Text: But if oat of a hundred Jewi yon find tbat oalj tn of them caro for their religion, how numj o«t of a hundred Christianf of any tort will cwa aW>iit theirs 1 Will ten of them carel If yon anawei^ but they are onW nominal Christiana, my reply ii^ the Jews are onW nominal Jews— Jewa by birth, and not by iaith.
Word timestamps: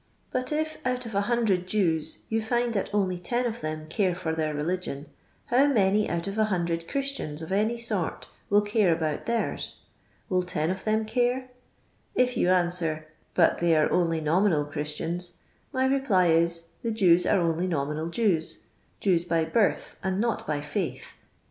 But 0.31 0.51
if 0.51 0.79
oat 0.83 1.05
of 1.05 1.13
a 1.13 1.21
hundred 1.21 1.67
Jewi 1.67 2.01
yon 2.27 2.41
find 2.41 2.73
tbat 2.73 2.89
oalj 2.89 3.21
tn 3.21 3.45
of 3.45 3.61
them 3.61 3.87
caro 3.87 4.15
for 4.15 4.33
their 4.33 4.51
religion, 4.51 5.05
how 5.45 5.67
numj 5.67 6.09
o«t 6.11 6.27
of 6.27 6.39
a 6.39 6.45
hundred 6.45 6.87
Christianf 6.87 7.39
of 7.43 7.51
any 7.51 7.79
tort 7.79 8.27
will 8.49 8.65
cwa 8.65 8.97
aW>iit 8.97 9.27
theirs 9.27 9.75
1 10.29 10.35
Will 10.35 10.43
ten 10.43 10.71
of 10.71 10.85
them 10.85 11.05
carel 11.05 11.43
If 12.15 12.35
yon 12.35 12.69
anawei^ 12.69 13.03
but 13.35 13.59
they 13.59 13.75
are 13.77 13.89
onW 13.89 14.23
nominal 14.23 14.65
Christiana, 14.65 15.21
my 15.71 15.85
reply 15.85 16.29
ii^ 16.29 16.63
the 16.81 16.89
Jews 16.89 17.27
are 17.27 17.37
onW 17.37 17.67
nominal 17.69 18.07
Jews— 18.09 18.57
Jewa 19.01 19.23
by 19.29 19.45
birth, 19.45 19.97
and 20.03 20.19
not 20.19 20.47
by 20.47 20.61
iaith. 20.61 21.13